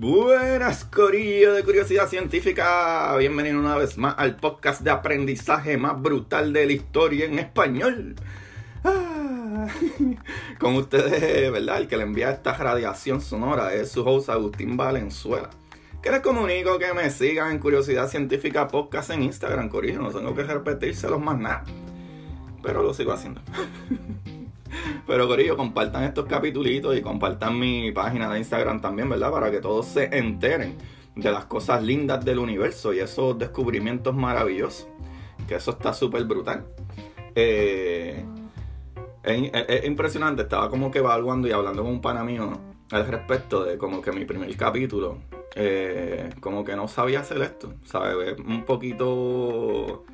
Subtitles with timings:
[0.00, 3.14] Buenas, Corillo de Curiosidad Científica.
[3.18, 8.16] Bienvenido una vez más al podcast de aprendizaje más brutal de la historia en español.
[8.82, 9.66] Ah,
[10.58, 11.82] con ustedes, ¿verdad?
[11.82, 15.50] El que le envía esta radiación sonora es su host Agustín Valenzuela.
[16.02, 20.00] Que les comunico que me sigan en Curiosidad Científica Podcast en Instagram, Corillo.
[20.00, 21.64] No tengo que repetírselos más nada.
[22.62, 23.42] Pero lo sigo haciendo.
[25.06, 29.30] Pero Corillo, compartan estos capítulos y compartan mi página de Instagram también, ¿verdad?
[29.30, 30.76] Para que todos se enteren
[31.16, 34.88] de las cosas lindas del universo y esos descubrimientos maravillosos.
[35.48, 36.66] Que eso está súper brutal.
[37.34, 38.24] Eh,
[39.22, 42.52] es, impresionante, estaba como que evaluando y hablando con un pana mío
[42.90, 45.18] al respecto de como que mi primer capítulo,
[45.54, 48.38] eh, como que no sabía hacer esto, ¿sabes?
[48.38, 50.04] Un poquito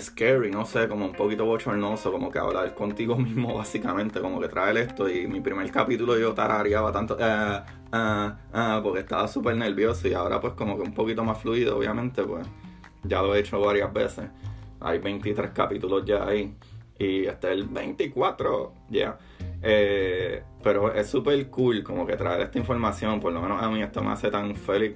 [0.00, 4.48] scary, no sé, como un poquito bochornoso, como que hablar contigo mismo básicamente, como que
[4.48, 5.08] traer esto.
[5.08, 7.60] Y mi primer capítulo yo tarareaba tanto, eh,
[7.92, 10.08] eh, eh, porque estaba súper nervioso.
[10.08, 12.46] Y ahora pues como que un poquito más fluido, obviamente, pues
[13.04, 14.26] ya lo he hecho varias veces,
[14.80, 16.54] hay 23 capítulos ya ahí.
[16.98, 19.18] Y hasta el 24, ya.
[20.62, 24.00] pero es súper cool como que traer esta información, por lo menos a mí esto
[24.02, 24.94] me hace tan feliz,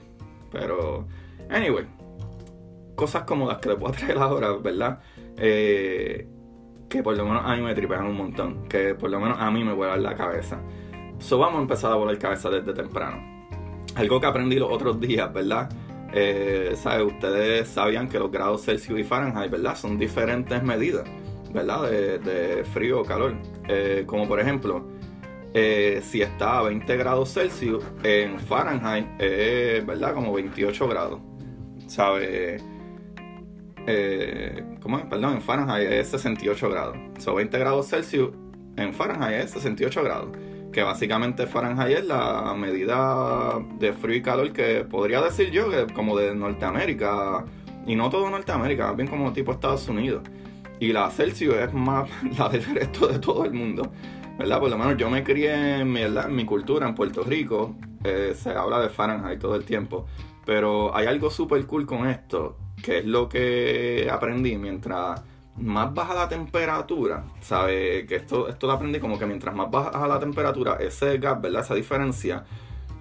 [0.52, 1.06] pero
[1.50, 1.97] anyway
[2.98, 4.98] cosas como las que le puedo traer ahora, ¿verdad?
[5.36, 6.28] Eh,
[6.88, 9.50] que por lo menos a mí me tripean un montón, que por lo menos a
[9.50, 10.60] mí me vuelan la cabeza.
[11.20, 13.46] So vamos a empezar a volar cabeza desde temprano.
[13.94, 15.70] Algo que aprendí los otros días, ¿verdad?
[16.12, 16.74] Eh,
[17.06, 19.76] Ustedes sabían que los grados Celsius y Fahrenheit, ¿verdad?
[19.76, 21.04] Son diferentes medidas,
[21.52, 21.90] ¿verdad?
[21.90, 23.36] De, frío o calor.
[23.68, 24.86] Eh, como por ejemplo,
[25.54, 30.14] eh, si está a 20 grados Celsius, en Fahrenheit es, ¿verdad?
[30.14, 31.20] Como 28 grados.
[31.86, 32.62] ¿Sabes?
[33.90, 35.08] Eh, ¿cómo?
[35.08, 36.96] Perdón, en Fahrenheit es 68 grados.
[37.18, 38.30] Son 20 grados Celsius
[38.78, 40.28] en Fahrenheit es 68 grados.
[40.72, 45.92] Que básicamente Fahrenheit es la medida de frío y calor que podría decir yo que
[45.92, 47.44] como de Norteamérica.
[47.86, 50.22] Y no todo Norteamérica, más bien como tipo Estados Unidos.
[50.78, 52.08] Y la Celsius es más
[52.38, 53.90] la del resto de todo el mundo.
[54.38, 54.60] ¿Verdad?
[54.60, 57.74] Por lo menos yo me crié en mi, en mi cultura en Puerto Rico.
[58.04, 60.06] Eh, se habla de Fahrenheit todo el tiempo.
[60.48, 65.20] Pero hay algo súper cool con esto que es lo que aprendí mientras
[65.58, 68.06] más baja la temperatura, ¿sabes?
[68.06, 71.60] Que esto, esto lo aprendí como que mientras más baja la temperatura, ese gap, ¿verdad?
[71.60, 72.46] Esa diferencia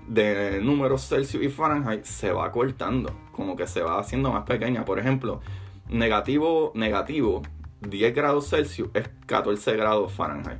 [0.09, 4.83] de números Celsius y Fahrenheit se va cortando, como que se va haciendo más pequeña.
[4.83, 5.39] Por ejemplo,
[5.87, 7.43] negativo, negativo,
[7.79, 10.59] 10 grados Celsius es 14 grados Fahrenheit.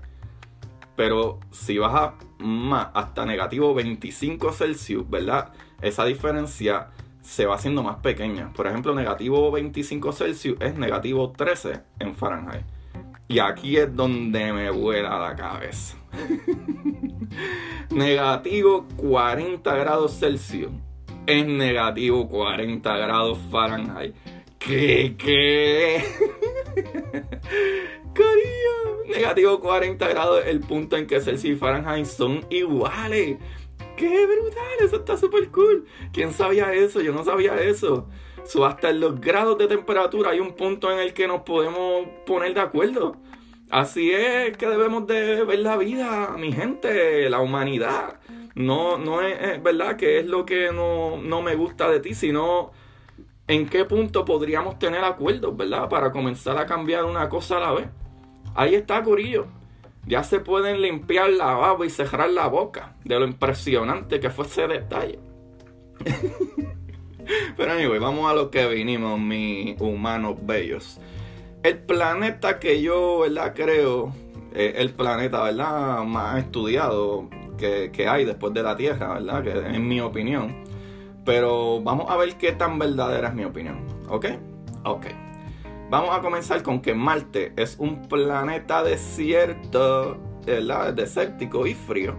[0.96, 5.52] Pero si baja más hasta negativo 25 Celsius, ¿verdad?
[5.82, 6.88] Esa diferencia
[7.22, 8.52] se va haciendo más pequeña.
[8.54, 12.66] Por ejemplo, negativo 25 Celsius es negativo 13 en Fahrenheit.
[13.28, 15.98] Y aquí es donde me vuela la cabeza.
[17.90, 20.72] negativo 40 grados Celsius
[21.26, 24.16] es negativo 40 grados Fahrenheit.
[24.58, 25.16] ¿Qué?
[25.18, 26.02] ¿Qué?
[28.14, 29.14] Cariño.
[29.14, 33.38] Negativo 40 grados el punto en que Celsius y Fahrenheit son iguales.
[33.97, 34.78] ¡Qué brutal!
[34.80, 35.85] Eso está súper cool.
[36.13, 37.02] ¿Quién sabía eso?
[37.02, 38.08] Yo no sabía eso.
[38.46, 42.08] So, hasta en los grados de temperatura hay un punto en el que nos podemos
[42.25, 43.18] poner de acuerdo.
[43.72, 48.19] Así es que debemos de ver la vida, mi gente, la humanidad.
[48.53, 52.72] No, no es, verdad que es lo que no, no me gusta de ti, sino
[53.47, 55.90] en qué punto podríamos tener acuerdos, ¿verdad?
[55.90, 57.88] Para comenzar a cambiar una cosa a la vez.
[58.56, 59.47] Ahí está, Corillo
[60.07, 64.45] ya se pueden limpiar la baba y cerrar la boca de lo impresionante que fue
[64.45, 65.19] ese detalle.
[67.57, 71.00] Pero anyway, vamos a lo que vinimos, mis humanos bellos.
[71.62, 73.53] El planeta que yo, ¿verdad?
[73.53, 74.13] Creo,
[74.53, 76.03] es el planeta, ¿verdad?
[76.03, 79.44] Más estudiado que, que hay después de la Tierra, ¿verdad?
[79.44, 80.63] Que es mi opinión.
[81.25, 84.25] Pero vamos a ver qué tan verdadera es mi opinión, ¿ok?
[84.85, 85.07] Ok.
[85.90, 90.94] Vamos a comenzar con que Marte es un planeta desierto, ¿verdad?
[90.94, 92.16] desértico y frío.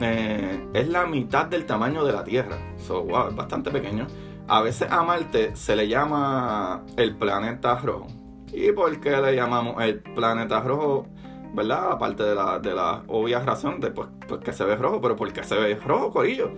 [0.00, 2.56] Eh, es la mitad del tamaño de la Tierra.
[2.76, 4.06] So, wow, es bastante pequeño.
[4.46, 8.06] A veces a Marte se le llama el planeta rojo.
[8.52, 11.08] ¿Y por qué le llamamos el planeta rojo?
[11.54, 11.90] ¿Verdad?
[11.90, 15.42] Aparte de la, obvia razón de pues, pues, que se ve rojo, pero ¿por qué
[15.42, 16.52] se ve rojo, Corillo?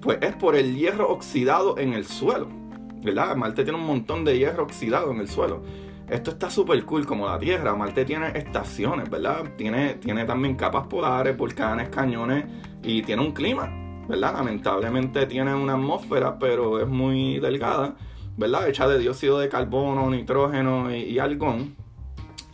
[0.00, 2.59] Pues es por el hierro oxidado en el suelo.
[3.02, 3.36] ¿Verdad?
[3.36, 5.62] Marte tiene un montón de hierro oxidado en el suelo.
[6.10, 7.76] Esto está súper cool como la Tierra.
[7.76, 9.54] Marte tiene estaciones, ¿verdad?
[9.56, 12.46] Tiene, tiene también capas polares, volcanes, cañones
[12.82, 13.70] y tiene un clima,
[14.08, 14.34] ¿verdad?
[14.34, 17.94] Lamentablemente tiene una atmósfera, pero es muy delgada,
[18.36, 18.68] ¿verdad?
[18.68, 21.76] Hecha de dióxido de carbono, nitrógeno y, algón.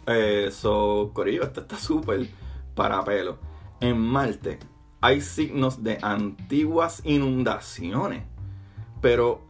[0.07, 2.29] Eso, eh, Corillo, esto está súper
[2.75, 3.39] para pelo.
[3.81, 4.59] En Marte
[5.01, 8.25] hay signos de antiguas inundaciones.
[9.01, 9.46] Pero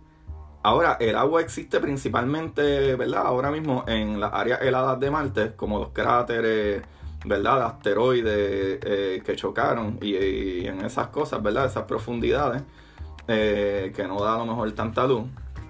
[0.67, 3.23] ahora el agua existe principalmente, ¿verdad?
[3.25, 6.83] Ahora mismo en las áreas heladas de Marte, como los cráteres,
[7.25, 7.59] ¿verdad?
[7.59, 11.67] De asteroides eh, que chocaron y, en esas cosas, ¿verdad?
[11.67, 12.63] Esas profundidades
[13.29, 15.25] eh, que no da a lo mejor tanta luz.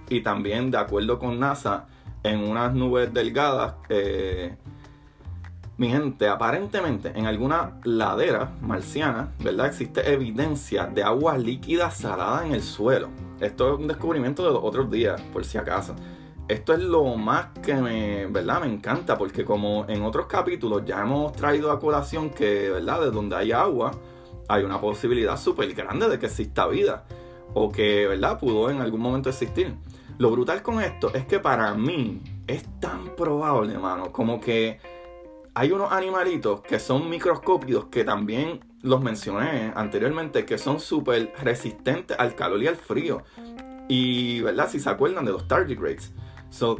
[0.09, 1.85] Y también, de acuerdo con NASA,
[2.23, 4.55] en unas nubes delgadas, eh,
[5.77, 9.67] mi gente, aparentemente en alguna ladera marciana, ¿verdad?
[9.67, 13.09] Existe evidencia de agua líquida salada en el suelo.
[13.39, 15.95] Esto es un descubrimiento de los otros días, por si acaso.
[16.47, 18.61] Esto es lo más que me, ¿verdad?
[18.61, 23.01] Me encanta porque como en otros capítulos ya hemos traído a colación que, ¿verdad?
[23.01, 23.91] De donde hay agua,
[24.47, 27.05] hay una posibilidad súper grande de que exista vida.
[27.53, 28.39] O que, ¿verdad?
[28.39, 29.75] Pudo en algún momento existir.
[30.17, 34.79] Lo brutal con esto es que para mí es tan probable, mano, como que
[35.57, 42.15] hay unos animalitos que son microscópicos que también los mencioné anteriormente, que son súper resistentes
[42.19, 43.23] al calor y al frío.
[43.87, 44.69] Y, ¿verdad?
[44.69, 46.13] Si se acuerdan de los tardigrades.
[46.51, 46.77] So,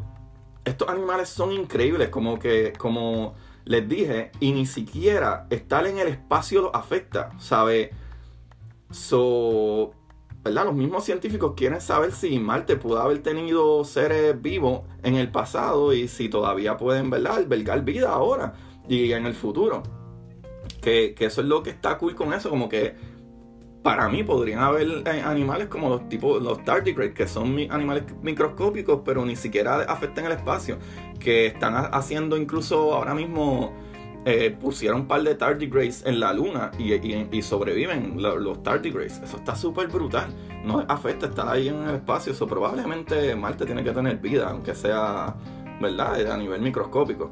[0.64, 3.34] estos animales son increíbles, como que, como
[3.66, 7.90] les dije, y ni siquiera estar en el espacio los afecta, ¿sabe?
[8.92, 9.92] So,
[10.52, 15.94] Los mismos científicos quieren saber si Marte pudo haber tenido seres vivos en el pasado
[15.94, 17.38] y si todavía pueden, ¿verdad?
[17.38, 18.54] Albergar vida ahora
[18.88, 19.84] y en el futuro.
[20.82, 22.96] Que, eso es lo que está cool con eso, como que
[23.84, 29.02] para mí podrían haber eh, animales como los tipos, los tardigrades, que son animales microscópicos,
[29.06, 30.78] pero ni siquiera afectan el espacio,
[31.20, 33.74] que están haciendo incluso ahora mismo,
[34.26, 39.20] eh, pusieron un par de tardigrades en la luna y, sobreviven los, tardigrades.
[39.24, 40.28] Eso está súper brutal.
[40.64, 44.76] No afecta estar ahí en el espacio, eso probablemente Marte tiene que tener vida, aunque
[44.76, 45.36] sea,
[45.80, 47.32] ¿verdad?, a nivel microscópico.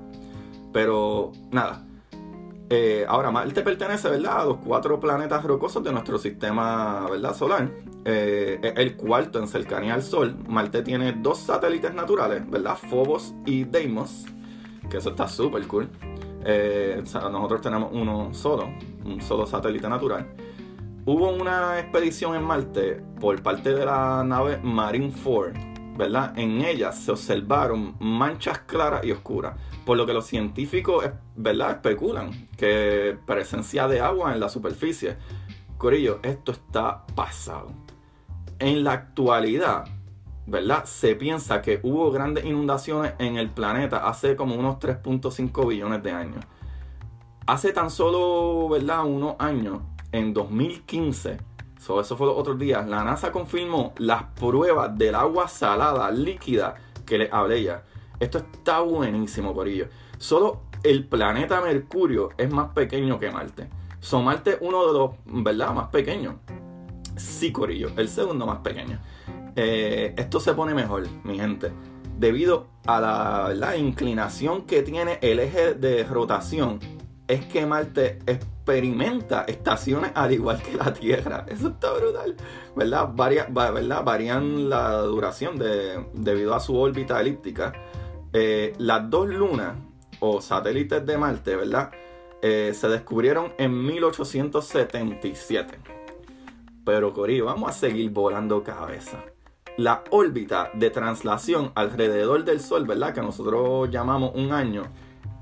[0.71, 1.85] Pero nada.
[2.69, 7.69] Eh, ahora, Marte pertenece, ¿verdad?, a los cuatro planetas rocosos de nuestro sistema, solar.
[8.07, 10.37] Eh, el cuarto en cercanía al Sol.
[10.47, 12.77] Marte tiene dos satélites naturales, ¿verdad?
[12.89, 14.25] Phobos y Deimos.
[14.89, 15.89] Que eso está súper cool.
[16.45, 18.69] Eh, nosotros tenemos uno solo,
[19.03, 20.27] un solo satélite natural.
[21.05, 26.37] Hubo una expedición en Marte por parte de la nave Marine 4 ¿verdad?
[26.37, 31.05] En ellas se observaron manchas claras y oscuras, por lo que los científicos,
[31.35, 31.71] ¿verdad?
[31.71, 35.17] Especulan que presencia de agua en la superficie.
[35.77, 37.71] Corillo, esto está pasado.
[38.59, 39.85] En la actualidad,
[40.47, 40.85] ¿verdad?
[40.85, 46.11] Se piensa que hubo grandes inundaciones en el planeta hace como unos 3.5 billones de
[46.11, 46.45] años.
[47.47, 49.05] Hace tan solo, ¿verdad?
[49.05, 49.81] Unos años,
[50.11, 51.37] en 2015,
[51.77, 52.87] eso fue los otros días.
[52.87, 56.75] La NASA confirmó las pruebas del agua salada líquida
[57.05, 57.83] que les hablé ya.
[58.19, 59.87] Esto está buenísimo, Corillo.
[60.17, 63.69] Solo el planeta Mercurio es más pequeño que Marte.
[63.99, 65.73] Son Marte uno de los, ¿verdad?
[65.73, 66.35] Más pequeños.
[67.15, 68.99] Sí, Corillo, el segundo más pequeño.
[69.55, 71.71] Eh, esto se pone mejor, mi gente.
[72.17, 76.79] Debido a la, inclinación que tiene el eje de rotación,
[77.27, 81.45] es que Marte experimenta estaciones al igual que la Tierra.
[81.49, 82.35] Eso está brutal.
[82.75, 83.09] ¿Verdad?
[83.13, 84.03] ¿verdad?
[84.03, 87.73] Varían la duración de, debido a su órbita elíptica.
[88.33, 89.75] Eh, las dos lunas
[90.19, 91.91] o satélites de Marte, ¿verdad?
[92.41, 95.79] Eh, se descubrieron en 1877.
[96.85, 99.23] Pero Cori, vamos a seguir volando cabeza.
[99.77, 103.13] La órbita de traslación alrededor del Sol, ¿verdad?
[103.13, 104.83] Que nosotros llamamos un año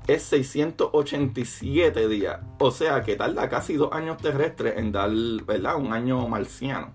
[0.06, 2.40] es 687 días.
[2.58, 5.10] O sea que tarda casi dos años terrestres en dar,
[5.46, 5.76] ¿verdad?
[5.76, 6.92] Un año marciano.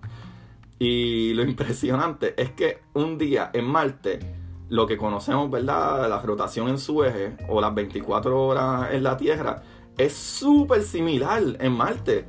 [0.78, 4.20] Y lo impresionante es que un día en Marte,
[4.68, 6.08] lo que conocemos, ¿verdad?
[6.08, 9.64] La rotación en su eje o las 24 horas en la Tierra,
[9.98, 12.24] es súper similar en Marte.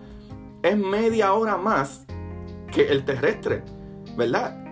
[0.61, 2.05] es media hora más
[2.71, 3.63] que el terrestre,
[4.15, 4.63] ¿verdad?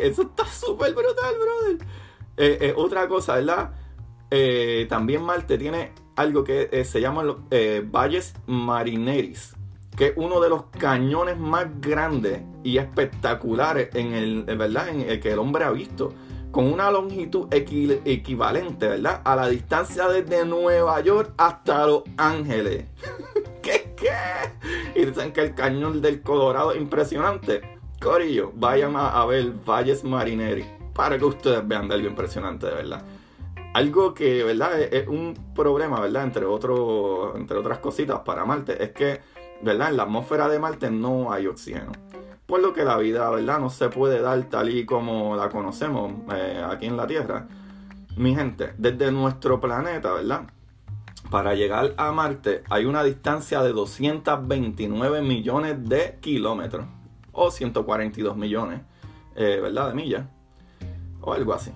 [0.00, 1.86] eso está súper brutal, brother.
[2.38, 3.74] Eh, eh, otra cosa, ¿verdad?
[4.88, 7.22] también Marte tiene algo que se llama
[7.90, 9.56] Valles Marineris
[9.96, 14.88] que es uno de los cañones más grandes y espectaculares en el, ¿verdad?
[14.88, 16.12] En el que el hombre ha visto.
[16.50, 19.22] Con una longitud equivalente, ¿verdad?
[19.24, 22.84] A la distancia desde Nueva York hasta Los Ángeles.
[23.62, 25.00] ¿Qué, qué?
[25.00, 27.62] Y dicen que el cañón del Colorado es impresionante.
[28.02, 33.02] Corillo, vayan a, ver Valles Marineri para que ustedes vean de algo impresionante, de verdad.
[33.74, 34.78] Algo que, ¿verdad?
[34.80, 36.24] Es, un problema, ¿verdad?
[36.24, 39.20] Entre, otro, entre otras cositas para Marte, es que
[39.62, 39.90] ¿verdad?
[39.90, 41.92] En la atmósfera de Marte no hay oxígeno.
[42.46, 43.60] Por lo que la vida, ¿verdad?
[43.60, 47.46] No se puede dar tal y como la conocemos eh, aquí en la Tierra.
[48.16, 50.42] Mi gente, desde nuestro planeta, ¿verdad?
[51.30, 56.86] Para llegar a Marte hay una distancia de 229 millones de kilómetros.
[57.32, 58.82] O 142 millones,
[59.34, 59.88] eh, ¿verdad?
[59.88, 60.26] De millas.
[61.22, 61.72] O algo así.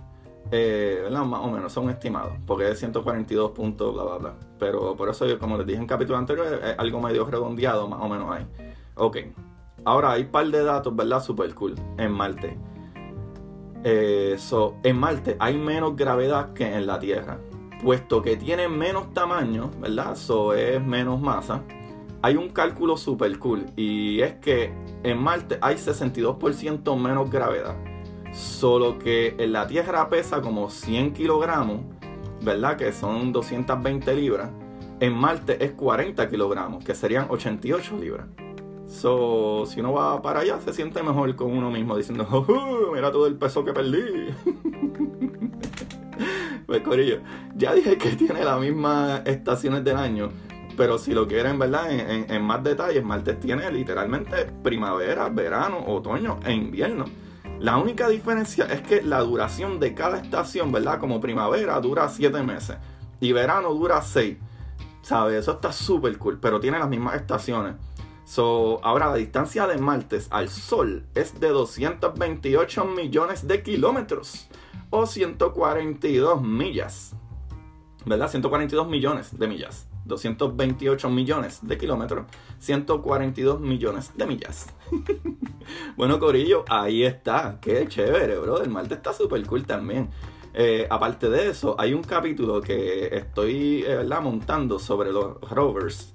[0.50, 4.34] Eh, Más o menos, son estimados, porque es 142 puntos, bla, bla, bla.
[4.58, 8.08] Pero por eso, como les dije en capítulo anterior, es algo medio redondeado, más o
[8.08, 8.46] menos ahí.
[8.94, 9.18] Ok,
[9.84, 11.22] ahora hay un par de datos, ¿verdad?
[11.22, 12.56] Super cool en Marte.
[13.84, 14.36] Eh,
[14.82, 17.38] en Marte hay menos gravedad que en la Tierra,
[17.82, 20.12] puesto que tiene menos tamaño, ¿verdad?
[20.12, 21.62] Eso es menos masa.
[22.22, 24.72] Hay un cálculo super cool y es que
[25.02, 27.76] en Marte hay 62% menos gravedad.
[28.36, 31.80] Solo que en la Tierra pesa como 100 kilogramos,
[32.42, 32.76] ¿verdad?
[32.76, 34.50] Que son 220 libras.
[35.00, 38.26] En Marte es 40 kilogramos, que serían 88 libras.
[38.86, 43.10] So, si uno va para allá, se siente mejor con uno mismo diciendo, oh, mira
[43.10, 44.34] todo el peso que perdí.
[46.66, 47.20] pues Corillo,
[47.56, 50.28] ya dije que tiene las mismas estaciones del año,
[50.76, 51.90] pero si lo quieren, ¿verdad?
[51.90, 57.06] En, en más detalles, Marte tiene literalmente primavera, verano, otoño e invierno.
[57.58, 61.00] La única diferencia es que la duración de cada estación, ¿verdad?
[61.00, 62.76] Como primavera dura 7 meses
[63.18, 64.36] y verano dura 6.
[65.00, 65.40] ¿Sabes?
[65.40, 67.76] Eso está súper cool, pero tiene las mismas estaciones.
[68.82, 74.48] Ahora la distancia de Marte al Sol es de 228 millones de kilómetros
[74.90, 77.14] o 142 millas.
[78.04, 78.28] ¿Verdad?
[78.28, 79.88] 142 millones de millas.
[80.06, 82.26] 228 millones de kilómetros,
[82.58, 84.74] 142 millones de millas.
[85.96, 87.58] bueno, Corillo, ahí está.
[87.60, 88.62] Qué chévere, bro.
[88.62, 90.10] El Marte está súper cool también.
[90.58, 96.14] Eh, aparte de eso, hay un capítulo que estoy eh, montando sobre los rovers.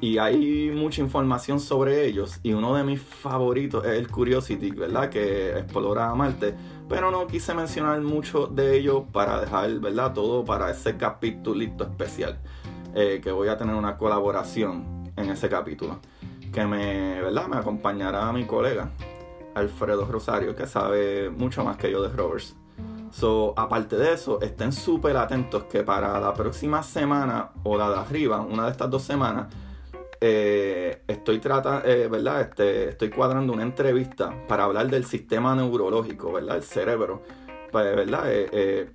[0.00, 2.38] Y hay mucha información sobre ellos.
[2.42, 5.10] Y uno de mis favoritos es el Curiosity, ¿verdad?
[5.10, 6.54] Que explora Marte.
[6.88, 10.14] Pero no quise mencionar mucho de ellos para dejar, ¿verdad?
[10.14, 12.38] Todo para ese capítulito especial.
[12.94, 16.00] Eh, que voy a tener una colaboración en ese capítulo.
[16.52, 17.46] Que me, ¿verdad?
[17.46, 18.90] me acompañará mi colega
[19.54, 22.56] Alfredo Rosario, que sabe mucho más que yo de rovers.
[23.12, 27.98] So, aparte de eso, estén súper atentos que para la próxima semana o la de
[27.98, 29.52] arriba, una de estas dos semanas,
[30.20, 32.42] eh, estoy tratando, eh, ¿verdad?
[32.42, 36.56] Este, estoy cuadrando una entrevista para hablar del sistema neurológico, ¿verdad?
[36.56, 37.22] El cerebro,
[37.72, 38.24] pues, ¿verdad?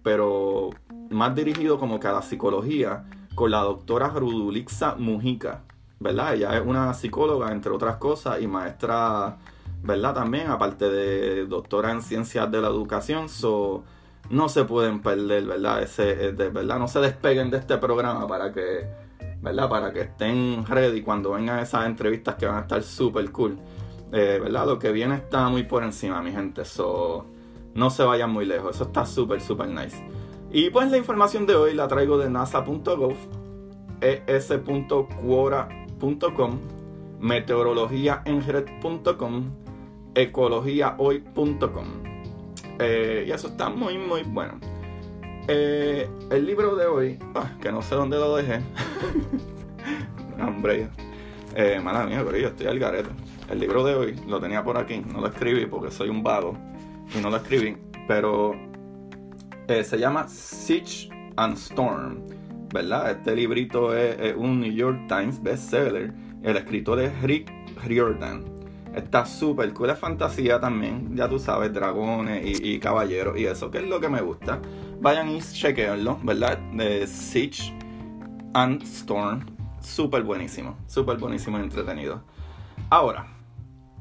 [0.04, 0.70] pero
[1.10, 5.62] más dirigido como que a la psicología con la doctora Rudulixa Mujica,
[6.00, 6.34] ¿verdad?
[6.34, 9.38] Ella es una psicóloga, entre otras cosas, y maestra,
[9.84, 10.14] ¿verdad?
[10.16, 13.84] También, aparte de doctora en ciencias de la educación, so,
[14.30, 15.84] no se pueden perder, ¿verdad?
[15.84, 16.80] Ese, eh, de, ¿verdad?
[16.80, 18.88] No se despeguen de este programa para que,
[19.42, 19.70] ¿verdad?
[19.70, 23.58] Para que estén ready cuando vengan esas entrevistas que van a estar súper cool.
[24.12, 24.66] Eh, ¿Verdad?
[24.66, 26.64] Lo que viene está muy por encima, mi gente.
[26.64, 27.26] So,
[27.74, 28.76] no se vayan muy lejos.
[28.76, 30.02] Eso está súper, súper nice.
[30.56, 33.14] Y pues la información de hoy la traigo de nasa.gov,
[34.00, 36.60] es.quora.com,
[37.20, 39.52] meteorologiaenred.com,
[40.16, 41.86] ecologiahoy.com.
[42.80, 44.54] Eh, y eso está muy, muy bueno.
[45.50, 48.62] Eh, el libro de hoy, ah, que no sé dónde lo dejé.
[50.42, 50.88] Hombre,
[51.54, 53.10] eh, mala mía, pero yo estoy al garete.
[53.50, 56.56] El libro de hoy lo tenía por aquí, no lo escribí porque soy un vago
[57.14, 57.76] y no lo escribí,
[58.08, 58.56] pero
[59.68, 62.22] eh, se llama Siege and Storm,
[62.74, 63.12] ¿verdad?
[63.12, 66.14] Este librito es, un New York Times bestseller.
[66.44, 67.52] El escritor es Rick
[67.84, 68.44] Riordan.
[68.94, 73.80] Está súper cool, es fantasía también, ya tú sabes, dragones y, caballeros y eso, que
[73.80, 74.62] es lo que me gusta.
[75.02, 76.58] vayan y chequearlo, ¿verdad?
[76.74, 77.74] De Siege
[78.54, 79.46] and Storm.
[79.82, 82.24] Súper buenísimo, súper buenísimo y entretenido.
[82.90, 83.35] Ahora,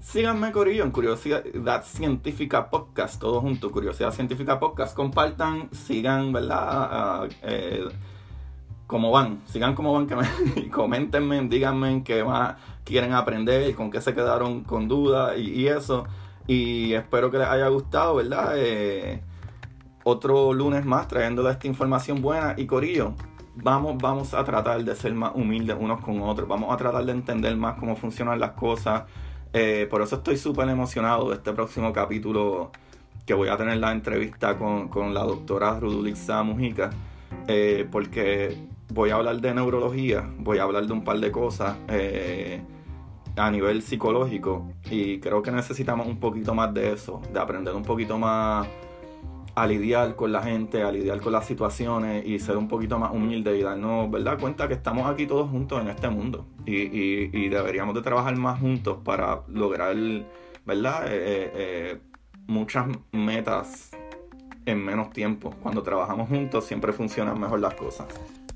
[0.05, 4.95] síganme Corillo en Curiosidad Científica Podcast, todos juntos, Curiosidad Científica Podcast.
[4.95, 6.59] Compartan, sigan, ¿verdad?
[6.61, 7.89] Ah, eh,
[8.87, 14.01] cómo van, sigan cómo van, que me, coméntenme, díganme qué más quieren aprender con qué
[14.03, 16.05] se quedaron con dudas y, eso.
[16.47, 18.53] Y espero que les haya gustado, ¿verdad?
[18.57, 19.23] Eh,
[20.05, 23.15] otro lunes más trayéndole esta información buena y Corillo
[23.57, 27.13] vamos, vamos a tratar de ser más humildes unos con otros, vamos a tratar de
[27.13, 29.05] entender más cómo funcionan las cosas.
[29.57, 32.73] Eh, por eso estoy súper emocionado de este próximo capítulo
[33.25, 36.91] que voy a tener la entrevista con, la doctora Rudulixa Mujica,
[37.47, 38.59] eh, porque
[38.93, 42.63] voy a hablar de neurología, voy a hablar de un par de cosas eh,
[43.37, 47.85] a nivel psicológico y creo que necesitamos un poquito más de eso, de aprender un
[47.85, 48.67] poquito más
[49.55, 53.13] a lidiar con la gente, a lidiar con las situaciones y ser un poquito más
[53.13, 54.39] humilde y darnos, ¿verdad?
[54.39, 58.99] Cuenta que estamos aquí todos juntos en este mundo y, deberíamos de trabajar más juntos
[59.05, 59.97] para lograr,
[60.67, 61.07] ¿verdad?
[61.07, 62.01] Eh, eh, eh,
[62.49, 63.91] muchas metas
[64.67, 65.55] en menos tiempo.
[65.63, 68.07] Cuando trabajamos juntos siempre funcionan mejor las cosas.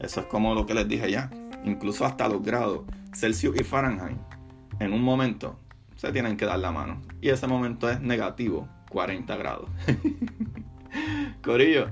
[0.00, 1.30] Eso es como lo que les dije ya.
[1.64, 2.80] Incluso hasta los grados
[3.14, 4.18] Celsius y Fahrenheit,
[4.80, 5.58] en un momento
[5.96, 7.02] se tienen que dar la mano.
[7.20, 9.68] Y ese momento es negativo, 40 grados.
[11.42, 11.88] Corillo,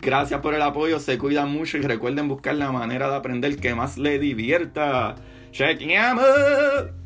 [0.00, 3.74] gracias por el apoyo, se cuidan mucho y recuerden buscar la manera de aprender que
[3.74, 5.16] más le divierta.
[5.50, 7.01] ¡Chequeamos!